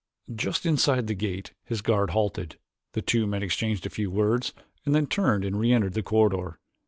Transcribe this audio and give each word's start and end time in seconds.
Just 0.33 0.65
inside 0.65 1.05
the 1.05 1.13
gate 1.13 1.53
his 1.63 1.83
guard 1.83 2.09
halted. 2.09 2.57
The 2.93 3.03
two 3.03 3.27
men 3.27 3.43
exchanged 3.43 3.85
a 3.85 3.89
few 3.91 4.09
words 4.09 4.51
and 4.83 4.95
then 4.95 5.05
turned 5.05 5.45
and 5.45 5.59
reentered 5.59 5.93
the 5.93 6.01
corridor. 6.01 6.57